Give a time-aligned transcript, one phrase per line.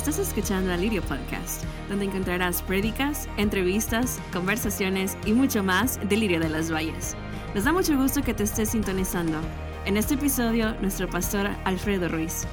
[0.00, 6.40] Estás escuchando al Lirio Podcast, donde encontrarás prédicas, entrevistas, conversaciones y mucho más del Lirio
[6.40, 7.14] de las Valles.
[7.54, 9.38] Nos da mucho gusto que te estés sintonizando.
[9.84, 12.46] En este episodio, nuestro pastor Alfredo Ruiz.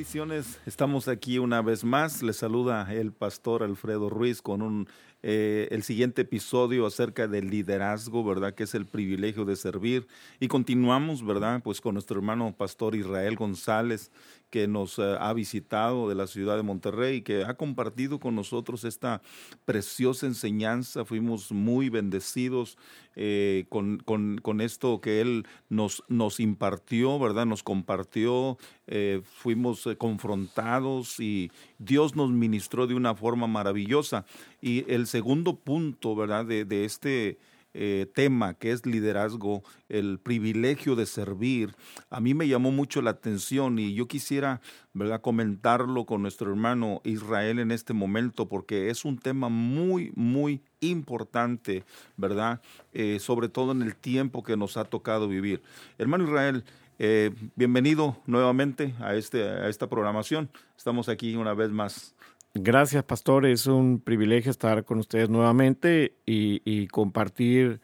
[0.00, 2.22] Bendiciones, estamos aquí una vez más.
[2.22, 4.88] Les saluda el pastor Alfredo Ruiz con un,
[5.22, 8.54] eh, el siguiente episodio acerca del liderazgo, ¿verdad?
[8.54, 10.06] Que es el privilegio de servir.
[10.40, 11.60] Y continuamos, ¿verdad?
[11.62, 14.10] Pues con nuestro hermano pastor Israel González,
[14.50, 18.84] que nos eh, ha visitado de la ciudad de Monterrey, que ha compartido con nosotros
[18.84, 19.22] esta
[19.64, 21.04] preciosa enseñanza.
[21.04, 22.76] Fuimos muy bendecidos
[23.16, 27.46] eh, con, con, esto que Él nos, nos impartió, ¿verdad?
[27.46, 34.26] Nos compartió, eh, fuimos confrontados y Dios nos ministró de una forma maravillosa.
[34.60, 36.44] Y el segundo punto, ¿verdad?
[36.44, 37.38] De, de este
[37.72, 41.74] eh, tema que es liderazgo, el privilegio de servir,
[42.10, 44.60] a mí me llamó mucho la atención y yo quisiera
[44.92, 45.20] ¿verdad?
[45.20, 51.84] comentarlo con nuestro hermano Israel en este momento porque es un tema muy, muy importante,
[52.16, 52.60] ¿verdad?
[52.92, 55.62] Eh, sobre todo en el tiempo que nos ha tocado vivir.
[55.98, 56.64] Hermano Israel,
[56.98, 60.50] eh, bienvenido nuevamente a, este, a esta programación.
[60.76, 62.14] Estamos aquí una vez más.
[62.54, 63.46] Gracias, pastor.
[63.46, 67.80] Es un privilegio estar con ustedes nuevamente y, compartir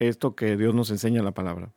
[0.00, 1.72] esto que Dios nos enseña en la palabra.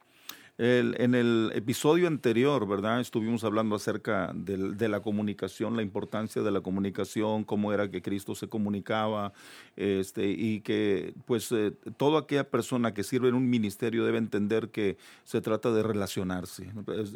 [0.59, 2.99] En el episodio anterior, ¿verdad?
[2.99, 8.03] Estuvimos hablando acerca de, de, la comunicación, la importancia de la comunicación, cómo era que
[8.03, 9.33] Cristo se comunicaba,
[9.75, 14.69] este, y que pues eh, toda aquella persona que sirve en un ministerio debe entender
[14.69, 16.71] que se trata de relacionarse,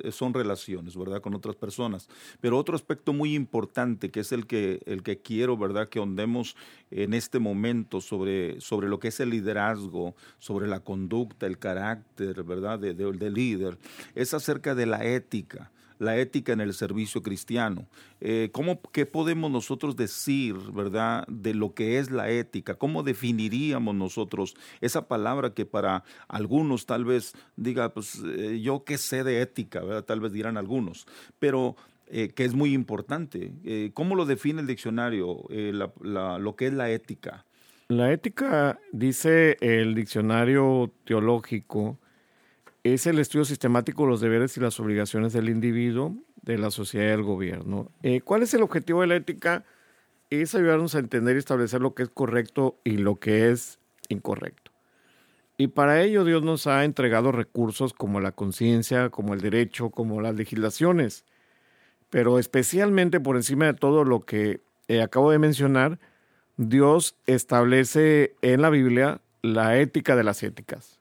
[0.10, 1.22] son relaciones, ¿verdad?
[1.22, 2.10] Con otras personas.
[2.42, 5.90] Pero otro aspecto muy importante, que es el que, el que quiero, ¿verdad?
[5.90, 6.56] Que ondemos
[6.90, 12.42] en este momento sobre, sobre lo que es el liderazgo, sobre la conducta, el carácter,
[12.42, 12.80] ¿verdad?
[12.80, 12.96] De
[13.32, 13.78] líder,
[14.16, 17.88] es acerca de la ética, la ética en el servicio cristiano.
[18.22, 22.76] Eh, ¿cómo, ¿Qué podemos nosotros decir, verdad, de lo que es la ética?
[22.76, 28.98] ¿Cómo definiríamos nosotros esa palabra que para algunos tal vez diga, pues eh, yo qué
[28.98, 30.04] sé de ética, ¿verdad?
[30.04, 31.08] Tal vez dirán algunos,
[31.40, 31.76] pero
[32.08, 33.92] eh, que es muy importante.
[33.94, 37.46] ¿Cómo lo define el diccionario, lo que es la ética?
[37.90, 41.98] La ética, dice el diccionario teológico,
[42.94, 47.08] es el estudio sistemático de los deberes y las obligaciones del individuo, de la sociedad
[47.08, 47.92] y del gobierno.
[48.04, 49.66] Eh, ¿Cuál es el objetivo de la ética?
[50.30, 54.72] Es ayudarnos a entender y establecer lo que es correcto y lo que es incorrecto.
[55.58, 60.22] Y para ello Dios nos ha entregado recursos como la conciencia, como el derecho, como
[60.22, 61.26] las legislaciones.
[62.10, 66.00] Pero especialmente por encima de todo lo que eh, acabo de mencionar,
[66.58, 70.97] Dios establece en la Biblia la ética de las éticas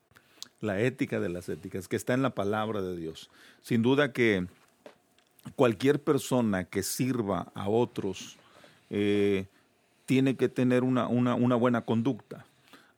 [0.67, 3.31] la ética de las éticas, que está en la palabra de Dios.
[3.63, 4.47] Sin duda que
[5.55, 8.37] cualquier persona que sirva a otros
[8.91, 9.47] eh,
[10.05, 12.47] tiene que tener una, una, una, buena conducta.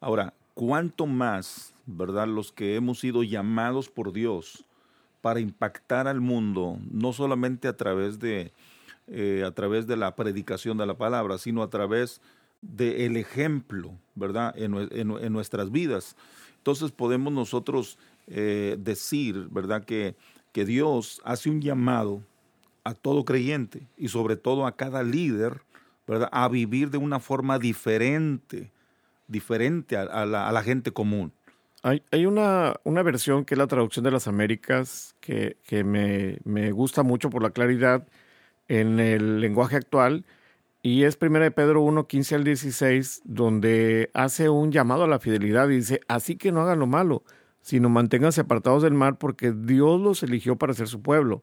[0.01, 4.65] Ahora, ¿cuánto más, verdad, los que hemos sido llamados por Dios
[5.21, 8.53] para impactar al mundo, no solamente a través de,
[9.09, 12.21] eh, a través de la predicación de la palabra, sino a través
[12.61, 16.17] del ejemplo, ¿verdad?, en, en, en nuestras vidas.
[16.59, 20.15] Entonces podemos nosotros eh, decir, ¿verdad?, que,
[20.53, 22.23] que Dios hace un llamado
[22.85, 25.63] a todo creyente y sobre todo a cada líder,
[26.07, 28.71] ¿verdad?, a vivir de una forma diferente,
[29.29, 31.33] diferente a, la, gente común.
[31.83, 36.39] Hay, hay una, una, versión que es la traducción de las Américas que, que me,
[36.45, 38.07] me, gusta mucho por la claridad
[38.67, 40.25] en el lenguaje actual
[40.83, 45.19] y es 1 de Pedro 1, 15 al 16, donde hace un llamado a la
[45.19, 47.25] fidelidad y dice, así que no hagan lo malo,
[47.61, 51.43] sino manténganse apartados del mal porque Dios los eligió para ser su pueblo.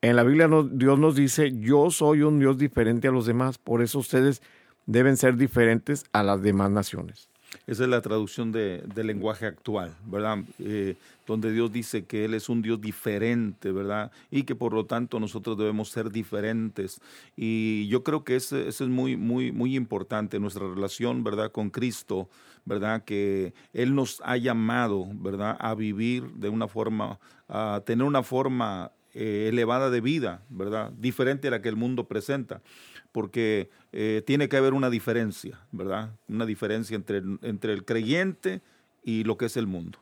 [0.00, 3.82] En la Biblia Dios nos dice, yo soy un Dios diferente a los demás, por
[3.82, 4.42] eso ustedes
[4.86, 7.30] deben ser diferentes a las demás naciones.
[7.68, 10.38] Esa es la traducción de, del lenguaje actual, ¿verdad?
[10.58, 14.10] Eh, donde Dios dice que Él es un Dios diferente, ¿verdad?
[14.30, 16.98] Y que por lo tanto nosotros debemos ser diferentes.
[17.36, 21.52] Y yo creo que eso, es muy, muy, muy importante, nuestra relación, ¿verdad?
[21.52, 22.30] Con Cristo,
[22.64, 23.04] ¿verdad?
[23.04, 25.54] Que Él nos ha llamado, ¿verdad?
[25.60, 27.18] A vivir de una forma,
[27.50, 30.92] a tener una forma eh, elevada de vida, ¿verdad?
[30.96, 32.62] Diferente a la que el mundo presenta
[33.10, 36.14] porque eh, tiene que haber una diferencia, ¿verdad?
[36.28, 38.60] Una diferencia entre, entre el creyente
[39.02, 39.98] y lo que es el mundo.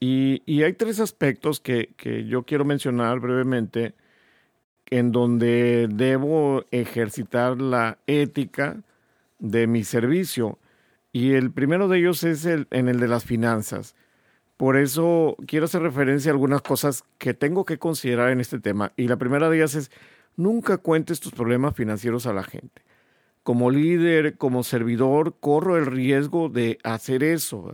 [0.00, 3.94] Y, y hay tres aspectos que, que, yo quiero mencionar brevemente
[4.90, 8.82] en donde debo ejercitar la ética
[9.38, 10.58] de mi servicio.
[11.12, 13.94] Y el primero de ellos es el, en el de las finanzas.
[14.58, 18.92] Por eso quiero hacer referencia a algunas cosas que tengo que considerar en este tema.
[18.96, 19.92] Y la primera de ellas es,
[20.36, 22.82] nunca cuentes tus problemas financieros a la gente.
[23.44, 27.72] Como líder, como servidor, corro el riesgo de hacer eso.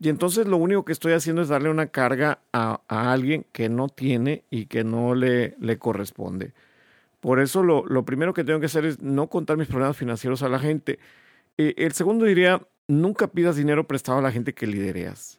[0.00, 3.88] Y entonces lo único que estoy haciendo es darle una carga a, alguien que no
[3.88, 6.52] tiene y que no le, le corresponde.
[7.20, 10.42] Por eso lo, lo, primero que tengo que hacer es no contar mis problemas financieros
[10.42, 10.98] a la gente.
[11.58, 15.37] Eh, el segundo diría, nunca pidas dinero prestado a la gente que lidereas.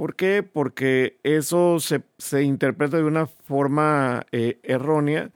[0.00, 0.42] ¿Por qué?
[0.42, 5.30] Porque eso se, se interpreta de una forma eh, errónea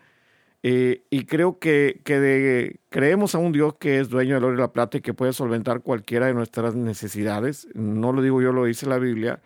[0.63, 4.59] eh, y creo que, que creemos a un Dios que es dueño del oro y
[4.61, 7.69] la plata y que puede solventar cualquiera de nuestras necesidades.
[7.75, 9.43] No lo digo yo, lo dice la Biblia.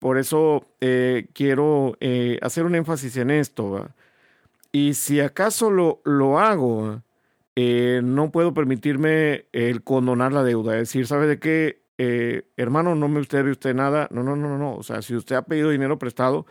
[0.00, 1.96] Por eso eh, quiero
[2.42, 3.88] hacer un énfasis en esto.
[4.72, 7.02] Y si acaso lo, lo hago,
[7.56, 10.74] no puedo permitirme el condonar la deuda.
[10.74, 11.79] Es decir, ¿sabe de qué?
[12.02, 14.08] Eh, hermano, no me usted ve usted nada.
[14.10, 14.74] No, no, no, no.
[14.74, 16.46] O sea, si usted ha pedido dinero prestado,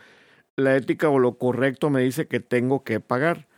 [0.54, 3.48] la ética o lo correcto me dice que tengo que pagar.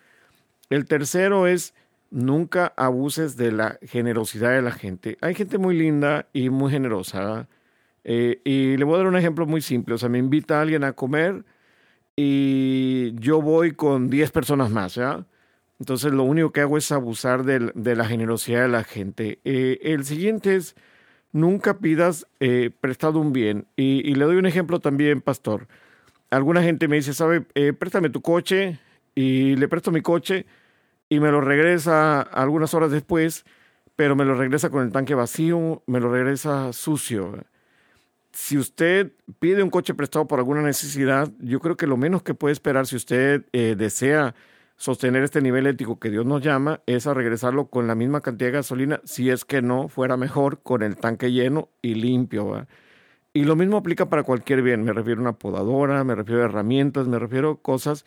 [0.70, 1.74] El tercero es
[2.10, 5.18] nunca abuses de la generosidad de la gente.
[5.20, 7.46] Hay gente muy linda y muy generosa.
[8.04, 9.94] Eh, y le voy a dar un ejemplo muy simple.
[9.94, 11.44] O sea, me invita a alguien a comer
[12.16, 14.94] y yo voy con 10 personas más.
[14.94, 15.26] ¿ya?
[15.78, 19.40] Entonces, lo único que hago es abusar de, la generosidad de la gente.
[19.44, 20.74] Eh, el siguiente es
[21.32, 23.66] nunca pidas eh, prestado un bien.
[23.76, 25.66] Y, le doy un ejemplo también, pastor.
[26.30, 27.44] Alguna gente me dice, ¿sabe?
[27.54, 28.78] Eh, préstame tu coche
[29.14, 30.46] y le presto mi coche
[31.08, 33.44] y me lo regresa algunas horas después,
[33.96, 37.44] pero me lo regresa con el tanque vacío, me lo regresa sucio.
[38.32, 42.32] Si usted pide un coche prestado por alguna necesidad, yo creo que lo menos que
[42.32, 44.34] puede esperar si usted eh, desea
[44.82, 48.48] sostener este nivel ético que Dios nos llama es a regresarlo con la misma cantidad
[48.48, 52.66] de gasolina, si es que no fuera mejor con el tanque lleno y limpio.
[53.32, 56.46] Y lo mismo aplica para cualquier bien, me refiero a una podadora, me refiero a
[56.46, 58.04] herramientas, me refiero a cosas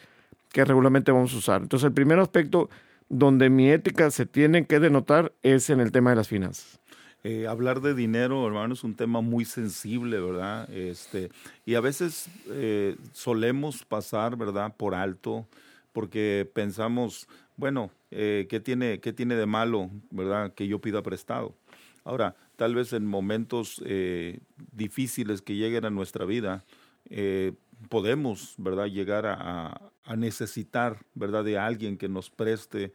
[0.51, 1.61] que regularmente vamos a usar.
[1.61, 2.69] Entonces el primer aspecto
[3.07, 6.81] donde mi ética se tiene que denotar es en el tema de las finanzas.
[7.23, 10.69] Eh, hablar de dinero, hermano, es un tema muy sensible, ¿verdad?
[10.73, 11.29] Este,
[11.65, 15.47] y a veces eh, solemos pasar, ¿verdad?, por alto
[15.95, 17.25] porque pensamos,
[17.55, 21.55] bueno, eh, ¿qué, tiene, ¿qué tiene de malo, verdad, que yo pida prestado?
[22.03, 24.41] Ahora, tal vez en momentos eh,
[24.73, 26.65] difíciles que lleguen a nuestra vida,
[27.09, 27.53] eh,
[27.87, 32.91] podemos, ¿verdad?, llegar a, a, necesitar, ¿verdad?, de alguien que nos preste,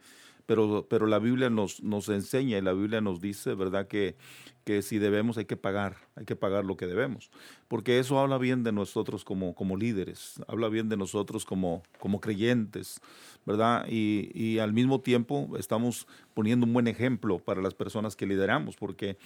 [0.51, 4.17] pero, pero la Biblia nos, nos enseña y la Biblia nos dice, ¿verdad?, que
[4.63, 7.31] que si debemos hay que pagar, hay que pagar lo que debemos,
[7.67, 12.19] porque eso habla bien de nosotros como, como líderes, habla bien de nosotros como, como
[12.19, 13.01] creyentes,
[13.45, 13.87] ¿verdad?
[13.89, 16.05] Y, y, al mismo tiempo estamos
[16.35, 19.17] poniendo un buen ejemplo para las personas que lideramos, porque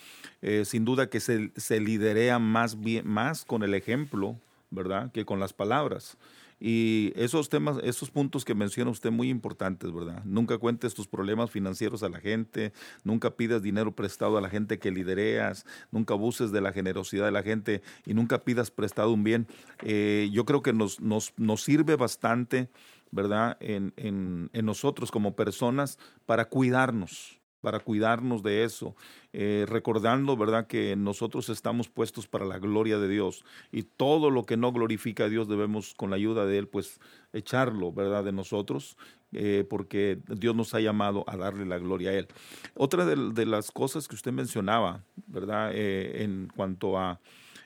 [0.42, 4.38] eh, sin duda que se, se liderea más, bien, más con el ejemplo,
[4.70, 5.12] ¿verdad?
[5.12, 6.18] Que con las palabras.
[6.60, 10.24] Y esos temas, esos puntos que menciona usted muy importantes, ¿verdad?
[10.24, 12.72] Nunca cuentes tus problemas financieros a la gente,
[13.04, 17.32] nunca pidas dinero prestado a la gente que lidereas, nunca abuses de la generosidad de
[17.32, 19.48] la gente y nunca pidas prestado un bien.
[19.84, 22.70] Eh, yo creo que nos, nos, nos sirve bastante,
[23.12, 23.58] ¿verdad?
[23.60, 28.96] En, en, en nosotros como personas para cuidarnos, para cuidarnos de eso,
[29.34, 34.44] eh, recordando, ¿verdad?, que nosotros estamos puestos para la gloria de Dios y todo lo
[34.44, 37.00] que no glorifica a Dios debemos, con la ayuda de Él, pues
[37.34, 38.98] echarlo, ¿verdad?, de nosotros,
[39.32, 42.28] eh, porque Dios nos ha llamado a darle la gloria a Él.
[42.76, 47.20] Otra de, las cosas que usted mencionaba, ¿verdad?, eh, en cuanto a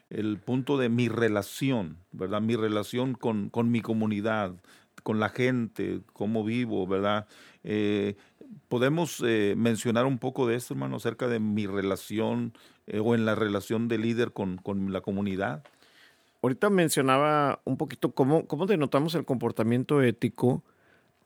[0.10, 4.56] el punto de mi relación, ¿verdad?, mi relación con, con mi comunidad,
[5.03, 7.27] con la gente, cómo vivo, ¿verdad?
[8.68, 12.53] ¿Podemos eh, mencionar un poco de esto, hermano, acerca de mi relación
[12.88, 15.63] eh, o en la relación de líder con, con, la comunidad?
[16.41, 20.63] Ahorita mencionaba un poquito cómo, cómo denotamos el comportamiento ético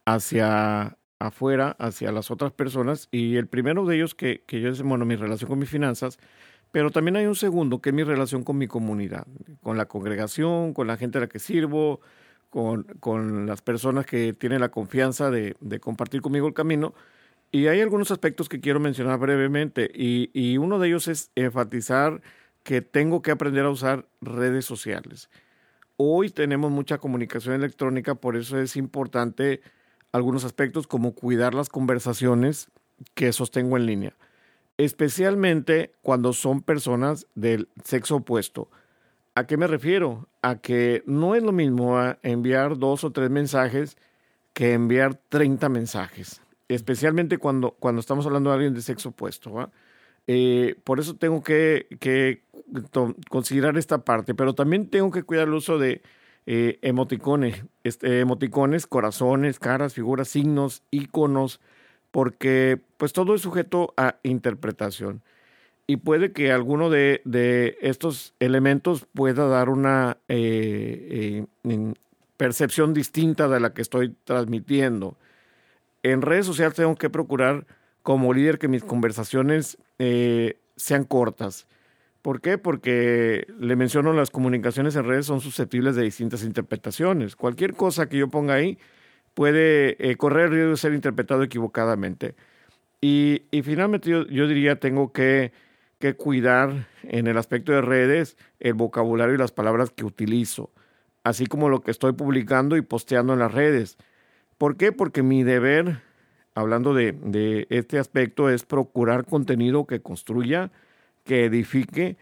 [0.06, 3.08] hacia afuera, hacia las otras personas.
[3.12, 6.20] Y el primero de ellos que, que yo es, bueno, mi relación con mis finanzas,
[6.72, 9.28] pero también hay un segundo que es mi relación con mi comunidad,
[9.62, 12.02] con la congregación, con la gente a la que sirvo,
[12.54, 16.94] con, con las personas que tienen la confianza de, de compartir conmigo el camino.
[17.52, 22.22] Y hay algunos aspectos que quiero mencionar brevemente y, y, uno de ellos es enfatizar
[22.62, 25.32] que tengo que aprender a usar redes sociales.
[25.98, 29.62] Hoy tenemos mucha comunicación electrónica, por eso es importante
[30.12, 32.70] algunos aspectos como cuidar las conversaciones
[33.16, 34.14] que sostengo en línea,
[34.78, 38.70] especialmente cuando son personas del sexo opuesto.
[39.36, 40.28] ¿A qué me refiero?
[40.42, 43.98] A que no es lo mismo enviar dos o tres mensajes
[44.54, 49.72] que enviar 30 mensajes especialmente cuando, cuando estamos hablando de alguien de sexo opuesto.
[50.28, 52.44] Eh, por eso tengo que, que
[53.30, 56.02] considerar esta parte, pero también tengo que cuidar el uso de
[56.46, 61.60] eh, emoticones, este, emoticones, corazones, caras, figuras, signos, iconos,
[62.12, 65.22] porque pues todo es sujeto a interpretación.
[65.86, 71.46] Y puede que alguno de, de estos elementos pueda dar una eh,
[72.38, 75.18] percepción distinta de la que estoy transmitiendo.
[76.04, 77.66] En redes sociales tengo que procurar
[78.02, 81.68] como líder que mis conversaciones eh, sean cortas.
[82.22, 82.58] ¿Por qué?
[82.58, 87.36] Porque le menciono las comunicaciones en redes son susceptibles de distintas interpretaciones.
[87.36, 88.78] Cualquier cosa que yo ponga ahí
[89.34, 92.36] puede eh, correr riesgo de ser interpretado equivocadamente.
[93.02, 95.52] Y, finalmente yo, yo, diría tengo que,
[96.04, 100.70] que cuidar en el aspecto de redes el vocabulario y las palabras que utilizo,
[101.24, 103.98] así como lo que estoy publicando y posteando en las redes.
[104.58, 104.92] ¿Por qué?
[104.92, 106.02] Porque mi deber
[106.56, 110.72] hablando de, este aspecto, es procurar contenido que construya,
[111.24, 112.18] que edifique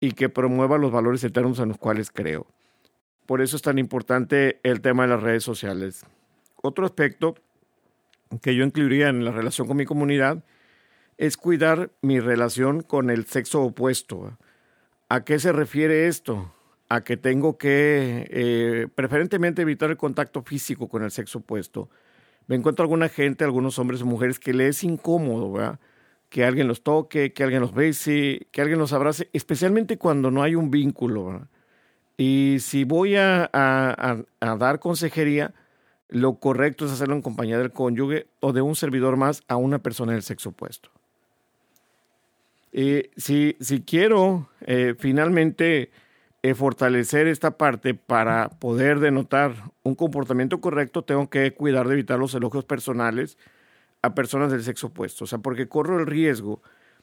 [0.00, 2.46] y que promueva los valores eternos en los cuales creo.
[3.26, 6.06] Por eso es tan importante el tema de las redes sociales.
[6.62, 7.34] Otro aspecto
[8.40, 10.42] que yo incluiría en la relación con mi comunidad
[11.18, 14.36] es cuidar mi relación con el sexo opuesto.
[15.08, 16.52] ¿A qué se refiere esto?
[16.88, 21.88] A que tengo que eh, preferentemente evitar el contacto físico con el sexo opuesto
[22.46, 25.78] me encuentro alguna gente, algunos hombres o mujeres que les es incómodo.
[26.28, 30.42] Que alguien los toque, que alguien los bese, que alguien los abrace, especialmente cuando no
[30.42, 31.48] hay un vínculo.
[32.16, 33.50] Y si voy a,
[34.40, 35.54] dar consejería,
[36.08, 39.80] lo correcto es hacerlo en compañía del cónyuge o de un servidor más a una
[39.80, 40.90] persona del sexo opuesto.
[42.76, 45.90] Y si, si quiero eh, finalmente
[46.42, 52.18] eh, fortalecer esta parte para poder denotar un comportamiento correcto, tengo que cuidar de evitar
[52.18, 53.38] los elogios personales
[54.02, 55.24] a personas del sexo opuesto.
[55.24, 56.60] O sea, porque corro el riesgo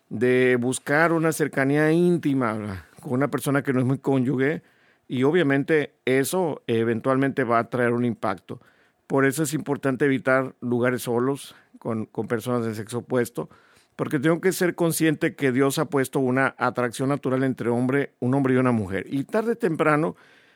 [0.10, 4.62] de buscar una cercanía íntima con una persona que no es muy cónyuge
[5.08, 8.62] y obviamente eso eventualmente va a traer un impacto.
[9.08, 13.50] Por eso es importante evitar lugares solos con, con personas del sexo opuesto
[13.96, 18.34] porque tengo que ser consciente que Dios ha puesto una atracción natural entre hombre, un
[18.34, 20.16] hombre y una mujer, y tarde o temprano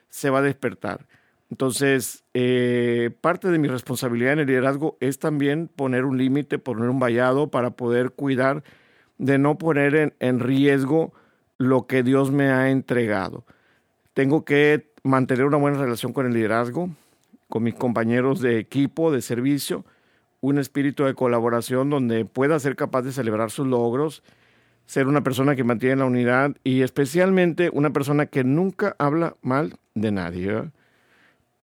[0.10, 1.06] se va a despertar.
[1.50, 6.90] Entonces, eh, parte de mi responsabilidad en el liderazgo es también poner un límite, poner
[6.90, 8.64] un vallado para poder cuidar
[9.18, 11.14] de no poner en, en riesgo
[11.58, 13.46] lo que Dios me ha entregado.
[14.14, 16.90] Tengo que mantener una buena relación con el liderazgo,
[17.48, 19.86] con mis compañeros de equipo, de servicio,
[20.50, 24.24] un espíritu de colaboración donde pueda ser capaz de celebrar sus logros,
[24.86, 29.78] ser una persona que mantiene la unidad y especialmente una persona que nunca habla mal
[29.94, 30.72] de nadie.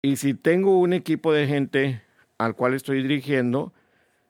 [0.01, 2.01] Y si tengo un equipo de gente
[2.37, 3.73] al cual estoy dirigiendo,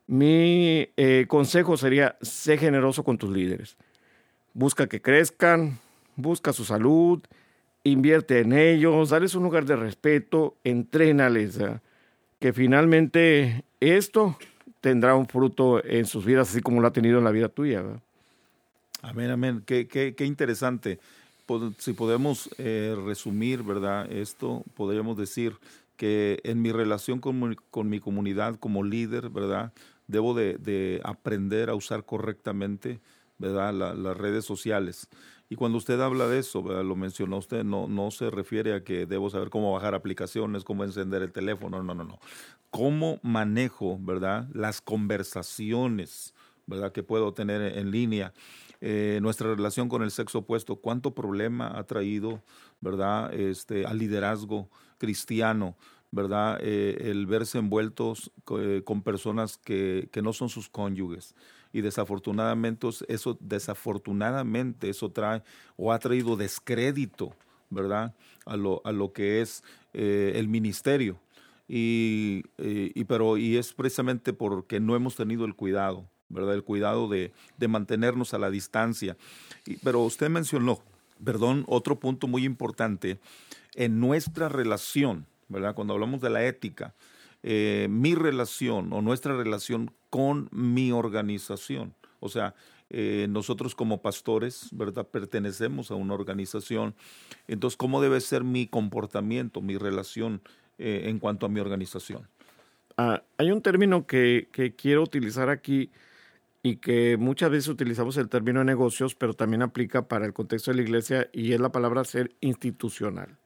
[0.08, 3.78] mi eh, consejo sería, sé generoso con tus líderes.
[4.54, 5.80] Busca que crezcan,
[6.16, 7.22] busca su salud,
[7.84, 11.60] invierte en ellos, dales un lugar de respeto, entrénales
[12.40, 14.38] que finalmente esto
[14.80, 17.84] tendrá un fruto en sus vidas, así como lo ha tenido en la vida tuya.
[19.02, 19.64] Amén, amén.
[19.66, 21.00] Qué, qué, qué interesante.
[21.80, 24.10] Si podemos eh, resumir, ¿verdad?
[24.10, 25.58] Esto, podríamos decir
[25.98, 29.74] que en mi relación con, con mi comunidad como líder, ¿verdad?
[30.08, 33.00] Debo de, de aprender a usar correctamente,
[33.38, 33.74] ¿verdad?
[33.74, 35.10] las redes sociales.
[35.52, 39.06] Y cuando usted habla de eso, lo mencionó usted, no, no se refiere a que
[39.06, 42.20] debo saber cómo bajar aplicaciones, cómo encender el teléfono, no, no, no.
[42.70, 44.48] Cómo manejo, ¿verdad?
[44.54, 46.34] Las conversaciones,
[46.68, 46.94] ¿verdad?
[46.94, 48.32] Que puedo tener en línea.
[48.80, 52.42] Eh, nuestra relación con el sexo opuesto, cuánto problema ha traído,
[52.80, 53.34] ¿verdad?
[53.34, 55.76] Este, al liderazgo cristiano,
[56.12, 56.60] ¿verdad?
[56.62, 61.36] Eh, el verse envueltos eh, con personas que, que no son sus cónyuges
[61.74, 65.44] y desafortunadamente eso, desafortunadamente eso trae
[65.78, 67.36] o ha traído descrédito,
[67.70, 68.14] ¿verdad?
[68.46, 69.64] A lo, a lo que es
[69.94, 71.20] eh, el ministerio.
[71.68, 76.56] Y, eh, y, pero, y es precisamente porque no hemos tenido el cuidado, ¿verdad?
[76.56, 79.16] El cuidado de, de mantenernos a la distancia.
[79.84, 80.80] Pero usted mencionó,
[81.24, 83.20] perdón, otro punto muy importante,
[83.76, 85.74] en nuestra relación, ¿verdad?
[85.74, 86.94] Cuando hablamos de la ética,
[87.44, 91.96] eh, mi relación o nuestra relación con mi organización.
[92.20, 92.54] O sea,
[92.90, 95.08] eh, nosotros como pastores, ¿verdad?
[95.08, 96.94] Pertenecemos a una organización.
[97.48, 100.42] Entonces, ¿cómo debe ser mi comportamiento, mi relación
[100.78, 102.28] eh, en cuanto a mi organización?
[102.98, 105.90] Ah, hay un término que, que quiero utilizar aquí
[106.64, 110.72] y que muchas veces utilizamos el término de negocios, pero también aplica para el contexto
[110.72, 113.38] de la iglesia y es la palabra ser institucional.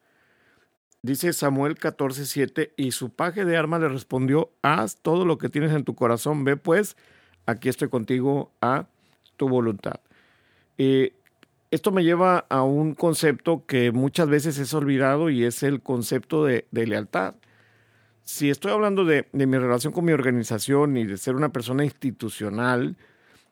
[1.06, 5.70] Dice Samuel 14:7, y su paje de armas le respondió, haz todo lo que tienes
[5.70, 6.96] en tu corazón, ve pues,
[7.46, 8.88] aquí estoy contigo a
[9.36, 10.00] tu voluntad.
[10.78, 11.12] Eh,
[11.70, 16.44] esto me lleva a un concepto que muchas veces es olvidado y es el concepto
[16.44, 17.36] de, lealtad.
[18.22, 21.84] Si estoy hablando de, de, mi relación con mi organización y de ser una persona
[21.84, 22.96] institucional,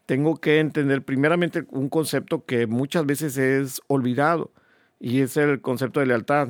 [0.07, 4.51] tengo que entender primeramente un concepto que muchas veces es olvidado
[4.99, 6.49] y es el concepto de lealtad.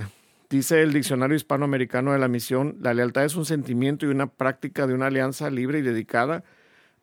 [0.51, 4.87] Dice el Diccionario Hispanoamericano de la Misión, la lealtad es un sentimiento y una práctica
[4.87, 6.45] de una alianza libre y dedicada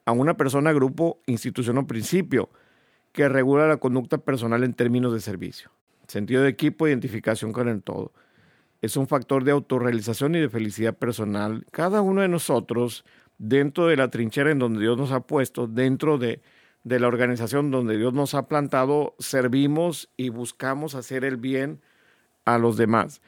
[0.05, 2.49] a una persona, grupo, institución o principio
[3.11, 5.71] que regula la conducta personal en términos de servicio.
[6.07, 8.13] Sentido de equipo, identificación con el todo.
[8.81, 11.65] Es un factor de autorrealización y de felicidad personal.
[11.71, 13.05] Cada uno de nosotros,
[13.37, 16.41] dentro de la trinchera en donde Dios nos ha puesto, dentro de,
[16.83, 21.81] de la organización donde Dios nos ha plantado, servimos y buscamos hacer el bien
[22.45, 23.21] a los demás.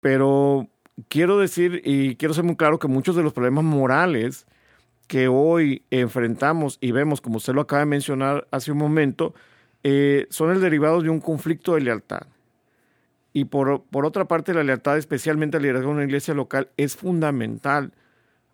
[0.00, 0.68] Pero
[1.08, 4.46] quiero decir y quiero ser muy claro que muchos de los problemas morales
[5.06, 9.34] que hoy enfrentamos y vemos, como usted lo acaba de mencionar hace un momento,
[9.84, 12.26] eh, son el derivado de un conflicto de lealtad.
[13.32, 16.96] Y por, por otra parte, la lealtad, especialmente al liderazgo de una iglesia local, es
[16.96, 17.92] fundamental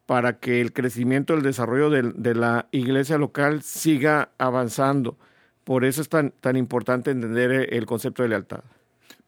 [0.06, 5.16] para que el crecimiento, el desarrollo de, de, la iglesia local siga avanzando.
[5.64, 8.64] Por eso es tan, tan importante entender el concepto de lealtad.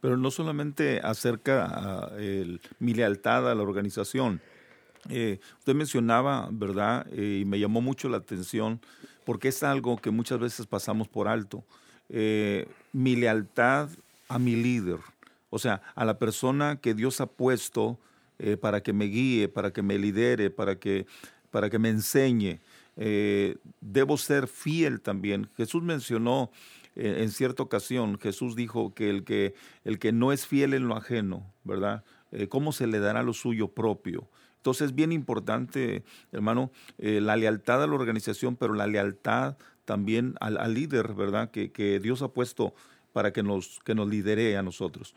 [0.04, 4.42] Pero no solamente acerca el, mi lealtad a la organización,
[5.08, 7.06] eh, usted mencionaba, ¿verdad?
[7.10, 8.82] Eh, y me llamó mucho la atención
[9.24, 11.64] porque es algo que muchas veces pasamos por alto.
[12.10, 13.88] Eh, mi lealtad
[14.28, 14.98] a mi líder,
[15.48, 17.98] o sea, a la persona que Dios ha puesto
[18.60, 21.06] para que me guíe, para que me lidere, para que,
[21.50, 22.60] para que me enseñe.
[23.80, 25.48] debo ser fiel también.
[25.56, 26.50] Jesús mencionó
[26.96, 30.96] en cierta ocasión, Jesús dijo que el que, el que no es fiel en lo
[30.96, 32.04] ajeno, ¿verdad?
[32.48, 34.28] ¿Cómo se le dará lo suyo propio?
[34.64, 40.36] Entonces es bien importante, hermano, eh, la lealtad a la organización, pero la lealtad también
[40.40, 41.50] al, líder, ¿verdad?
[41.50, 42.74] Que, que, Dios ha puesto
[43.12, 45.14] para que nos, que nos lidere a nosotros.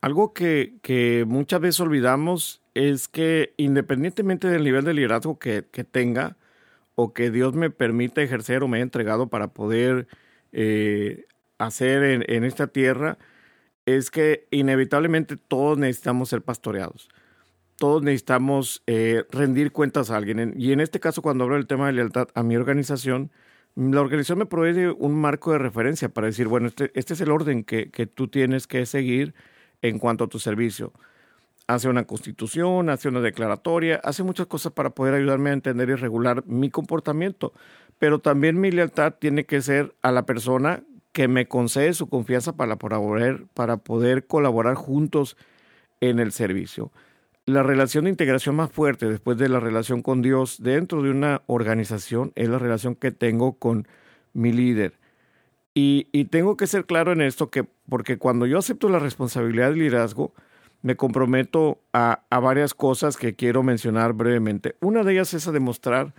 [0.00, 5.84] Algo que, que, muchas veces olvidamos es que independientemente del nivel de liderazgo que, que
[5.84, 6.36] tenga
[6.96, 10.08] o que Dios me permita ejercer o me haya entregado para poder
[10.54, 11.26] eh,
[11.58, 13.18] hacer en, esta tierra,
[13.86, 17.08] es que inevitablemente todos necesitamos ser pastoreados
[17.76, 20.54] todos necesitamos eh, rendir cuentas a alguien.
[20.56, 23.30] Y en este caso, cuando hablo del tema de lealtad a mi organización,
[23.76, 27.30] la organización me provee un marco de referencia para decir, bueno, este, este es el
[27.30, 29.34] orden que, tú tienes que seguir
[29.82, 30.92] en cuanto a tu servicio.
[31.66, 35.94] Hace una constitución, hace una declaratoria, hace muchas cosas para poder ayudarme a entender y
[35.94, 37.52] regular mi comportamiento.
[37.98, 42.56] Pero también mi lealtad tiene que ser a la persona que me concede su confianza
[42.56, 45.36] para poder, para poder colaborar juntos
[46.00, 46.92] en el servicio
[47.46, 51.42] la relación de integración más fuerte después de la relación con Dios dentro de una
[51.46, 53.86] organización es la relación que tengo con
[54.32, 54.98] mi líder.
[55.76, 59.76] Y, tengo que ser claro en esto, que, porque cuando yo acepto la responsabilidad de
[59.76, 60.32] liderazgo,
[60.84, 64.76] me comprometo a, varias cosas que quiero mencionar brevemente.
[64.82, 66.12] Una de ellas es a demostrar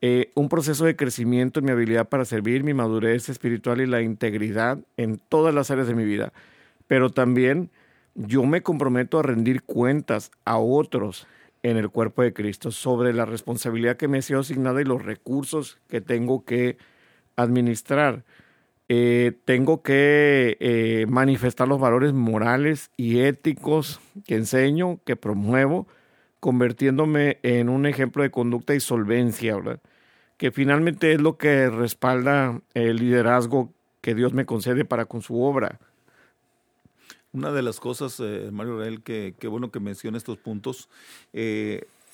[0.00, 4.02] eh, un proceso de crecimiento en mi habilidad para servir, mi madurez espiritual y la
[4.02, 6.32] integridad en todas las áreas de mi vida.
[6.86, 7.72] Pero también
[8.14, 11.26] yo me comprometo a rendir cuentas a otros
[11.64, 15.04] en el cuerpo de Cristo sobre la responsabilidad que me ha sido asignada y los
[15.04, 16.78] recursos que tengo que
[17.34, 18.22] administrar.
[18.88, 25.88] Eh, tengo que eh, manifestar los valores morales y éticos que enseño, que promuevo,
[26.38, 29.56] convirtiéndome en un ejemplo de conducta y solvencia,
[30.36, 33.72] que finalmente es lo que respalda el liderazgo
[34.02, 35.80] que Dios me concede para con su obra.
[37.32, 40.88] Una de las cosas, eh, Mario Rael, que, bueno que menciona estos puntos,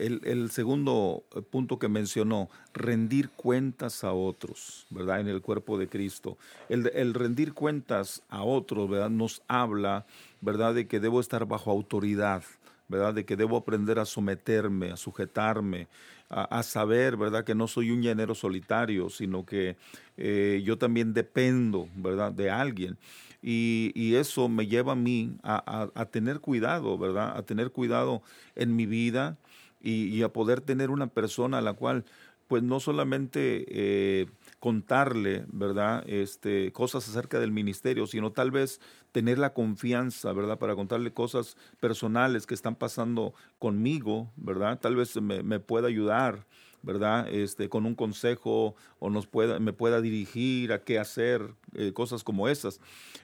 [0.06, 5.20] el, segundo punto que mencionó, rendir cuentas a otros, ¿verdad?
[5.20, 6.38] En el cuerpo de Cristo.
[6.68, 9.10] El, rendir cuentas a otros, ¿verdad?
[9.10, 10.06] Nos habla,
[10.40, 10.74] ¿verdad?
[10.74, 12.42] De que debo estar bajo autoridad,
[12.88, 13.14] ¿verdad?
[13.14, 15.88] De que debo aprender a someterme, a sujetarme,
[16.28, 17.44] a, saber, ¿verdad?
[17.44, 19.76] Que no soy un llanero solitario, sino que
[20.16, 22.32] eh, yo también dependo, ¿verdad?
[22.32, 22.96] De alguien.
[23.42, 27.36] Y, eso me lleva a mí a, tener cuidado, ¿verdad?
[27.36, 28.22] A tener cuidado
[28.54, 29.36] en mi vida
[29.82, 32.04] y, a poder tener una persona a la cual,
[32.46, 34.26] pues no solamente eh,
[34.60, 36.04] contarle, ¿verdad?
[36.06, 40.58] Este, cosas acerca del ministerio, sino tal vez tener la confianza, ¿verdad?
[40.58, 44.78] Para contarle cosas personales que están pasando conmigo, ¿verdad?
[44.80, 46.46] Tal vez me, pueda ayudar
[46.84, 47.28] ¿verdad?
[47.28, 52.24] Este, con un consejo o nos pueda, me pueda dirigir a qué hacer, eh, cosas
[52.24, 52.80] como esas.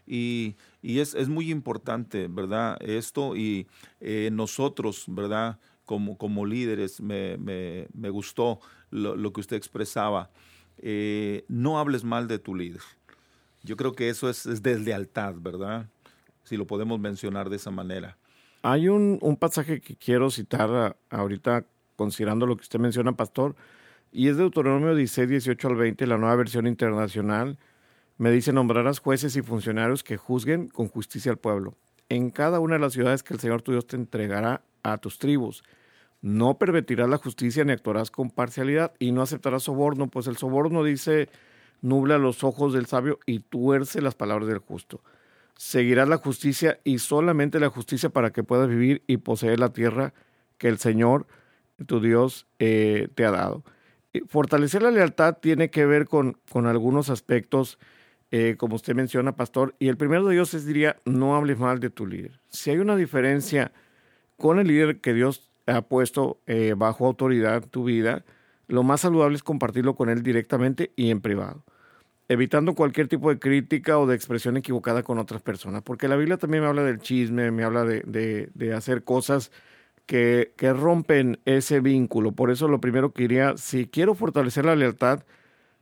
[0.06, 2.78] Y, y es, es, muy importante, ¿verdad?
[2.80, 3.66] Esto y
[4.00, 5.58] eh, nosotros, ¿verdad?
[5.88, 10.28] Como, como líderes, me, me, me gustó lo, lo, que usted expresaba.
[10.76, 12.82] Eh, no hables mal de tu líder.
[13.62, 15.88] Yo creo que eso es, deslealtad, ¿verdad?
[16.44, 18.18] Si lo podemos mencionar de esa manera.
[18.62, 21.64] Hay un, pasaje que quiero citar ahorita,
[21.96, 23.56] considerando lo que usted menciona, pastor,
[24.12, 27.58] y es de Deuteronomio 16, 18 al 20, la nueva versión internacional.
[28.18, 31.78] Me dice, nombrarás jueces y funcionarios que juzguen con justicia al pueblo,
[32.10, 35.18] en cada una de las ciudades que el Señor tu Dios te entregará a tus
[35.18, 35.62] tribus.
[36.20, 40.82] No pervertirás la justicia ni actuarás con parcialidad y no aceptarás soborno, pues el soborno
[40.82, 41.28] dice
[41.80, 45.00] nubla los ojos del sabio y tuerce las palabras del justo.
[45.56, 50.12] Seguirás la justicia y solamente la justicia para que puedas vivir y poseer la tierra
[50.56, 51.26] que el Señor,
[51.86, 53.64] tu Dios, eh, te ha dado.
[54.26, 57.78] Fortalecer la lealtad tiene que ver con, con algunos aspectos,
[58.30, 61.78] eh, como usted menciona, pastor, y el primero de ellos es, diría, no hables mal
[61.80, 62.40] de tu líder.
[62.48, 63.72] Si hay una diferencia
[64.36, 68.24] con el líder que Dios ha puesto eh, bajo autoridad tu vida,
[68.66, 71.64] lo más saludable es compartirlo con él directamente y en privado,
[72.28, 76.38] evitando cualquier tipo de crítica o de expresión equivocada con otras personas, porque la Biblia
[76.38, 78.02] también me habla del chisme, me habla de,
[78.54, 79.52] de, hacer cosas
[80.06, 82.32] que, que, rompen ese vínculo.
[82.32, 85.24] Por eso lo primero que diría, si quiero fortalecer la lealtad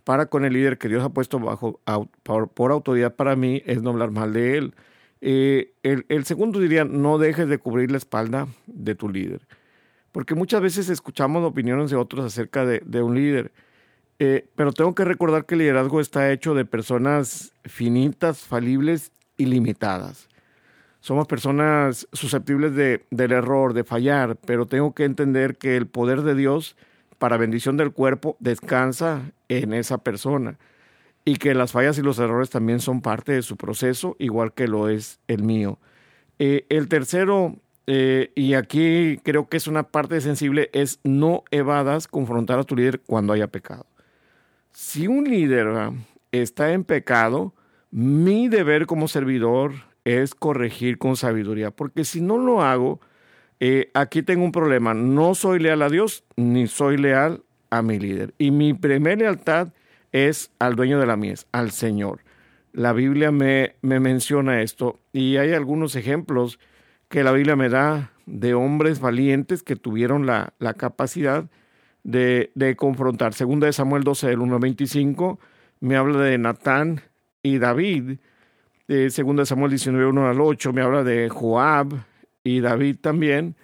[0.05, 1.81] para con el líder que Dios ha puesto bajo
[2.23, 4.75] por, autoridad para mí, es no hablar mal de él.
[5.21, 9.47] Eh, el, el segundo diría, no dejes de cubrir la espalda de tu líder
[10.17, 13.53] porque muchas veces escuchamos opiniones de otros acerca de, un líder,
[14.19, 19.45] eh, pero tengo que recordar que el liderazgo está hecho de personas finitas, falibles y
[19.45, 20.31] limitadas.
[21.01, 26.23] Somos personas susceptibles de, del error, de fallar, pero tengo que entender que el poder
[26.23, 26.79] de Dios
[27.19, 30.59] para bendición del cuerpo descansa en esa persona
[31.27, 34.67] y que las fallas y los errores también son parte de su proceso, igual que
[34.67, 35.79] lo es el mío.
[36.39, 42.09] Eh, el tercero eh, y aquí creo que es una parte sensible, es no evadas
[42.09, 43.87] confrontar a tu líder cuando haya pecado.
[44.73, 45.93] Si un líder
[46.33, 47.55] está en pecado,
[47.91, 49.73] mi deber como servidor
[50.05, 53.01] es corregir con sabiduría, porque si no lo hago,
[53.61, 54.93] eh, aquí tengo un problema.
[54.93, 58.35] No soy leal a Dios ni soy leal a mi líder.
[58.37, 59.69] Y mi primera lealtad
[60.13, 62.21] es al dueño de la mies, al Señor.
[62.73, 66.59] La Biblia me menciona esto y hay algunos ejemplos
[67.09, 71.45] que la Biblia me da de hombres valientes que tuvieron la, capacidad
[72.03, 73.35] de, confrontar.
[73.35, 75.39] Segunda de Samuel 12, del 1 al 25,
[75.81, 77.03] me habla de Natán
[77.43, 78.19] y David.
[78.89, 82.05] Eh, segunda de Samuel 19, 1 al 8, me habla de Joab
[82.43, 83.57] y David también.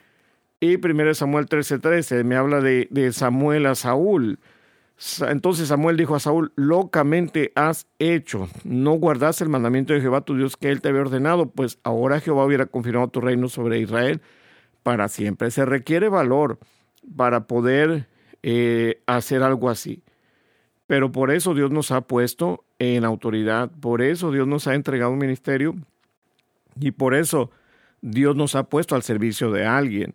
[0.61, 4.39] Y primero de Samuel 13, 13, me habla de, de Samuel a Saúl.
[5.29, 10.37] Entonces Samuel dijo a Saúl, locamente has hecho, no guardas el mandamiento de Jehová tu
[10.37, 14.21] Dios que él te había ordenado, pues ahora Jehová hubiera confirmado tu reino sobre Israel
[14.83, 15.51] para siempre.
[15.51, 16.59] Se requiere valor
[17.17, 18.09] para poder
[18.43, 20.03] eh, hacer algo así.
[20.87, 25.13] Pero por eso Dios nos ha puesto en autoridad, por eso Dios nos ha entregado
[25.13, 25.75] un ministerio
[26.79, 27.51] y por eso
[28.01, 30.15] Dios nos ha puesto al servicio de alguien.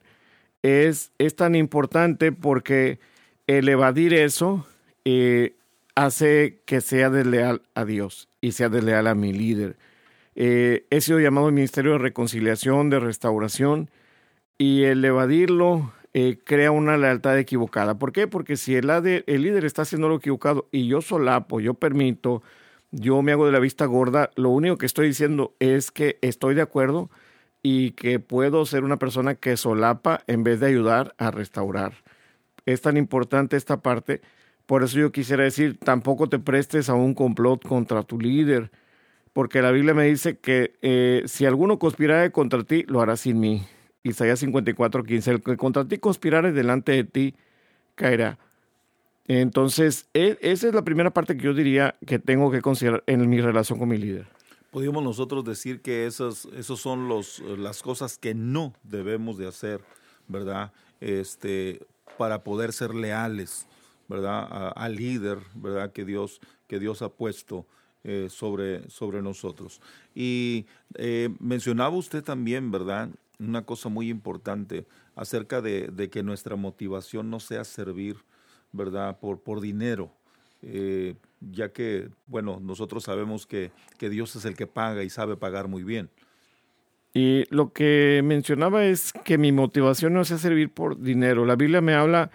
[0.61, 2.99] Es, es tan importante porque
[3.47, 4.67] el evadir eso
[5.05, 5.55] eh,
[5.95, 9.77] hace que sea desleal a Dios y sea desleal a mi líder.
[10.35, 13.89] Eh, he sido llamado Ministerio de Reconciliación, de Restauración,
[14.57, 17.97] y el evadirlo eh, crea una lealtad equivocada.
[17.97, 18.27] ¿Por qué?
[18.27, 22.43] Porque si el, el líder está haciendo lo equivocado y yo solapo, yo permito,
[22.91, 26.53] yo me hago de la vista gorda, lo único que estoy diciendo es que estoy
[26.53, 27.09] de acuerdo
[27.63, 31.93] y que puedo ser una persona que solapa en vez de ayudar a restaurar.
[32.67, 34.21] Es tan importante esta parte
[34.67, 38.69] por eso yo quisiera decir, tampoco te prestes a un complot contra tu líder,
[39.31, 43.39] porque la Biblia me dice que eh, si alguno conspirare contra ti, lo hará sin
[43.39, 43.65] mí.
[44.03, 45.31] Isaías 54, 15.
[45.31, 47.35] El que contra ti conspirare delante de ti,
[47.95, 48.39] caerá.
[49.25, 53.29] Entonces, e, esa es la primera parte que yo diría que tengo que considerar en
[53.29, 54.27] mi relación con mi líder.
[54.71, 59.79] Podríamos nosotros decir que esas, esos son los, las cosas que no debemos de hacer,
[60.27, 60.73] ¿verdad?
[60.99, 61.79] Este,
[62.17, 63.67] para poder ser leales
[64.07, 64.73] ¿verdad?
[64.75, 65.91] al líder, ¿verdad?
[65.91, 67.65] Que Dios, que Dios ha puesto
[68.03, 69.81] eh, sobre, sobre nosotros.
[70.15, 70.65] Y
[70.95, 73.09] eh, mencionaba usted también, ¿verdad?
[73.39, 78.17] Una cosa muy importante acerca de, que nuestra motivación no sea servir,
[78.71, 79.19] ¿verdad?
[79.19, 80.11] Por, por dinero.
[80.61, 85.35] Eh, ya que, bueno, nosotros sabemos que, que Dios es el que paga y sabe
[85.35, 86.09] pagar muy bien.
[87.17, 91.47] Y lo que mencionaba es que mi motivación no sea servir por dinero.
[91.47, 92.29] La Biblia me habla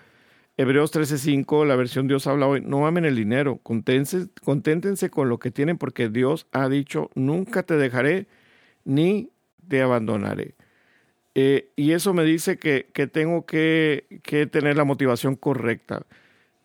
[0.56, 5.38] Hebreos 13:5, la versión Dios habla hoy, no amen el dinero, conténtense, conténtense con lo
[5.38, 8.26] que tienen porque Dios ha dicho, nunca te dejaré
[8.84, 9.30] ni
[9.68, 10.56] te abandonaré.
[11.36, 16.06] Eh, y eso me dice que, que tengo que, que, tener la motivación correcta.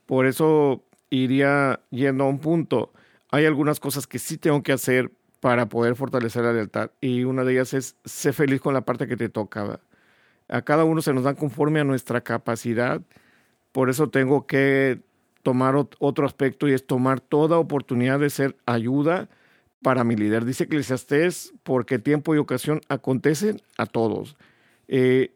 [0.07, 2.93] Por eso iría yendo a un punto.
[3.29, 6.91] hay algunas cosas que sí tengo que hacer para poder fortalecer la lealtad.
[7.01, 9.79] Y una de ellas es ser feliz con la parte que te toca.
[10.47, 13.01] A cada uno se nos da conforme a nuestra capacidad.
[13.71, 15.01] Por eso tengo que
[15.43, 19.29] tomar otro aspecto y es tomar toda oportunidad de ser ayuda
[19.81, 20.45] para mi líder.
[20.45, 24.35] Dice Eclesiastés, porque tiempo y ocasión acontecen a todos.
[24.87, 25.31] Eh,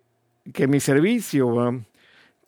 [0.53, 1.83] que mi servicio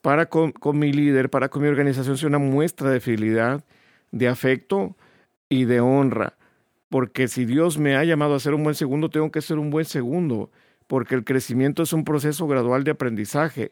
[0.01, 3.63] para con, con, mi líder, para con mi organización, sea una muestra de fidelidad,
[4.11, 4.97] de afecto
[5.47, 6.33] y de honra.
[6.93, 9.71] Porque si Dios me ha llamado a ser un buen segundo, tengo que ser un
[9.71, 10.51] buen segundo.
[10.85, 13.71] Porque el crecimiento es un proceso gradual de aprendizaje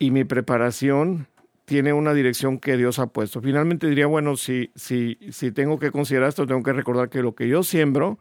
[0.00, 1.28] y mi preparación
[1.66, 3.40] tiene una dirección que Dios ha puesto.
[3.40, 7.36] Finalmente diría, bueno, si, si, si tengo que considerar esto, tengo que recordar que lo
[7.36, 8.18] que yo siembro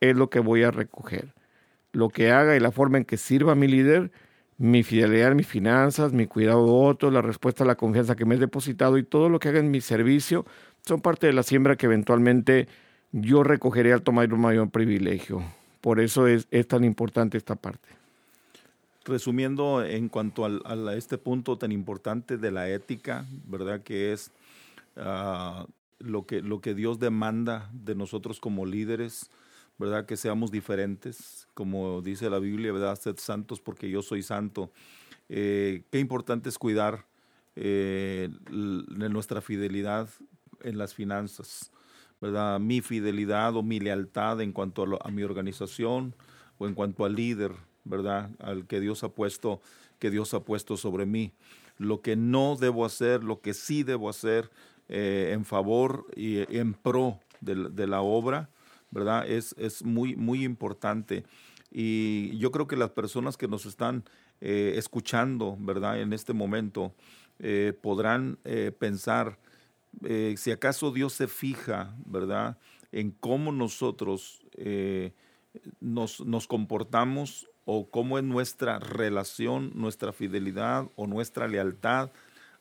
[0.00, 1.32] es lo que voy a recoger.
[1.92, 4.10] Lo que haga y la forma en que sirva a mi líder,
[4.58, 8.34] mi fidelidad, mis finanzas, mi cuidado de otros, la respuesta a la confianza que me
[8.34, 10.44] he depositado y todo lo que haga en mi servicio
[10.86, 12.68] son parte de la siembra que eventualmente
[13.12, 15.42] yo recogeré al tomar un mayor privilegio.
[15.80, 17.88] Por eso es, tan importante esta parte
[19.02, 23.82] resumiendo en cuanto a este punto tan importante de la ética, ¿verdad?
[23.82, 24.30] Que es
[24.96, 25.66] ah,
[26.00, 29.30] lo, que, Dios demanda de nosotros como líderes,
[29.78, 30.06] ¿verdad?
[30.06, 32.98] Que seamos diferentes, como dice la Biblia, ¿verdad?
[32.98, 34.70] Sed santos porque yo soy santo.
[35.28, 37.06] Eh, qué importante es cuidar
[37.56, 40.08] eh, nuestra fidelidad
[40.62, 41.72] en las finanzas,
[42.20, 42.60] ¿verdad?
[42.60, 46.14] Mi fidelidad o mi lealtad en cuanto a, a mi organización
[46.58, 47.52] o en cuanto al líder,
[47.84, 48.30] ¿verdad?
[48.38, 49.60] Al que Dios ha puesto,
[49.98, 51.32] que Dios ha puesto sobre mí.
[51.78, 54.50] Lo que no debo hacer, lo que sí debo hacer
[54.92, 58.50] eh, en favor y en pro de, la obra,
[58.90, 59.24] ¿verdad?
[59.28, 61.24] Es, es muy, muy importante.
[61.70, 64.02] Y yo creo que las personas que nos están
[64.40, 66.00] eh, escuchando, ¿verdad?
[66.00, 66.92] En este momento,
[67.38, 68.38] eh, podrán
[68.80, 69.38] pensar,
[70.36, 72.58] si acaso Dios se fija, ¿verdad?
[72.92, 74.42] En cómo nosotros
[75.80, 82.10] nos, nos comportamos o cómo es nuestra relación, nuestra fidelidad o nuestra lealtad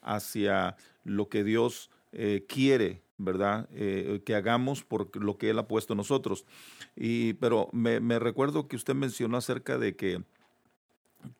[0.01, 3.67] hacia lo que Dios eh, quiere, ¿verdad?
[3.73, 6.45] Eh, que hagamos por lo que Él ha puesto en nosotros.
[6.95, 10.23] Y, pero me, recuerdo que usted mencionó acerca de que,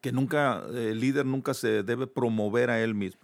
[0.02, 3.21] que nunca, el líder nunca se debe promover a él mismo,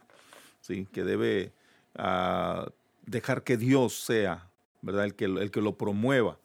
[0.62, 0.88] ¿sí?
[0.91, 1.54] Que debe
[1.97, 2.67] ah,
[3.05, 4.49] dejar que Dios sea,
[4.81, 5.05] ¿verdad?
[5.05, 6.39] El que, el que lo promueva.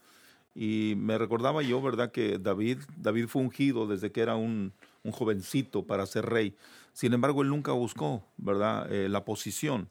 [0.54, 4.72] Y me recordaba yo, ¿verdad?, que David, David fue ungido desde que era un,
[5.04, 6.56] un jovencito para ser rey.
[6.92, 9.88] Sin embargo, él nunca buscó, ¿verdad?, eh, la posición.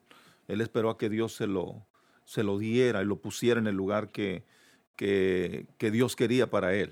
[0.47, 1.85] Él esperó a que Dios se lo,
[2.25, 4.43] se lo diera y lo pusiera en el lugar que,
[4.95, 6.91] que, que Dios quería para él.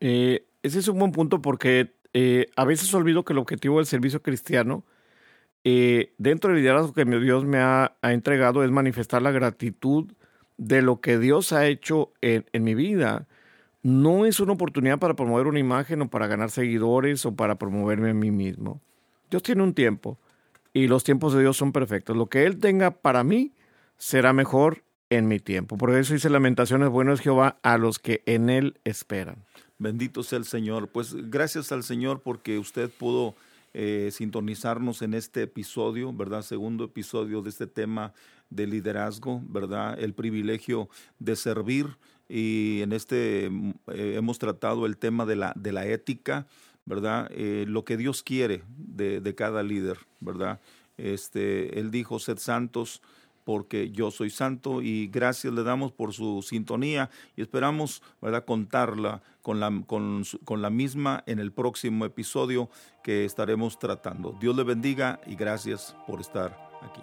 [0.00, 3.86] Eh, ese es un buen punto porque eh, a veces olvido que el objetivo del
[3.86, 4.84] servicio cristiano,
[5.64, 10.06] dentro del liderazgo que Dios me ha, entregado, es manifestar la gratitud
[10.56, 13.26] de lo que Dios ha hecho en, mi vida.
[13.82, 18.10] No es una oportunidad para promover una imagen o para ganar seguidores o para promoverme
[18.10, 18.80] a mí mismo.
[19.30, 20.18] Dios tiene un tiempo
[20.72, 22.16] y los tiempos de Dios son perfectos.
[22.16, 23.52] Lo que Él tenga para mí
[23.96, 25.76] será mejor en mi tiempo.
[25.76, 29.44] Por eso dice Lamentaciones, bueno es Jehová a los que en Él esperan.
[29.78, 30.88] Bendito sea el Señor.
[30.88, 33.34] Pues gracias al Señor porque usted pudo
[33.80, 36.42] eh, sintonizarnos en este episodio, ¿verdad?
[36.42, 38.12] Segundo episodio de este tema
[38.50, 39.96] de liderazgo, ¿verdad?
[40.00, 40.88] El privilegio
[41.20, 41.96] de servir
[42.28, 46.48] y en este mm, eh, hemos tratado el tema de la, de la ética,
[46.86, 47.30] ¿verdad?
[47.30, 50.58] Eh, lo que Dios quiere de, de, cada líder, ¿verdad?
[50.96, 53.00] Este, él dijo, sed santos
[53.48, 58.44] porque yo soy santo y gracias le damos por su sintonía y esperamos ¿verdad?
[58.44, 60.22] contarla con la, con,
[60.60, 62.68] la misma en el próximo episodio
[63.02, 64.36] que estaremos tratando.
[64.38, 67.00] Dios le bendiga y gracias por estar aquí.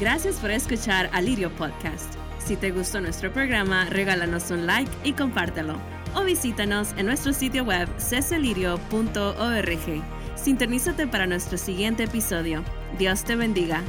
[0.00, 2.12] Gracias por escuchar Alirio Podcast.
[2.44, 5.76] Si te gustó nuestro programa, regálanos un like y compártelo.
[6.16, 10.02] O visítanos en nuestro sitio web cesalirio.org.
[10.34, 12.64] Sintonízate para nuestro siguiente episodio.
[12.98, 13.82] Dios te bendiga.